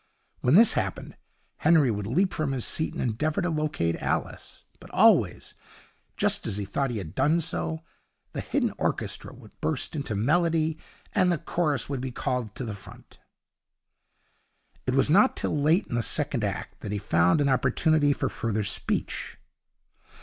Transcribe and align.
When 0.39 0.55
this 0.55 0.73
happened, 0.73 1.15
Henry 1.57 1.91
would 1.91 2.07
leap 2.07 2.33
from 2.33 2.53
his 2.53 2.65
seat 2.65 2.91
and 2.95 3.03
endeavour 3.03 3.43
to 3.43 3.51
locate 3.51 3.97
Alice; 4.01 4.63
but 4.79 4.89
always, 4.89 5.53
just 6.17 6.47
as 6.47 6.57
he 6.57 6.65
thought 6.65 6.89
he 6.89 6.97
had 6.97 7.13
done 7.13 7.39
so, 7.39 7.81
the 8.33 8.41
hidden 8.41 8.73
orchestra 8.79 9.31
would 9.31 9.51
burst 9.61 9.95
into 9.95 10.15
melody 10.15 10.79
and 11.13 11.31
the 11.31 11.37
chorus 11.37 11.87
would 11.87 12.01
be 12.01 12.09
called 12.09 12.55
to 12.55 12.65
the 12.65 12.73
front. 12.73 13.19
It 14.87 14.95
was 14.95 15.07
not 15.11 15.37
till 15.37 15.55
late 15.55 15.85
in 15.85 15.93
the 15.93 16.01
second 16.01 16.43
act 16.43 16.79
that 16.79 16.91
he 16.91 16.97
found 16.97 17.39
an 17.39 17.47
opportunity 17.47 18.11
for 18.11 18.27
further 18.27 18.63
speech. 18.63 19.37